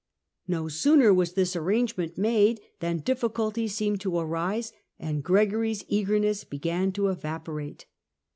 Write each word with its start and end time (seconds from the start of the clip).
No 0.47 0.67
sooner 0.67 1.13
was 1.13 1.33
this 1.33 1.55
arrangement 1.55 2.17
made 2.17 2.59
than 2.79 3.01
difficulties 3.01 3.75
seemed 3.75 4.01
to 4.01 4.17
arise, 4.17 4.73
and 4.97 5.23
Gregory's 5.23 5.85
eagerness 5.87 6.43
began 6.43 6.91
to 6.93 7.09
evaporate. 7.09 7.85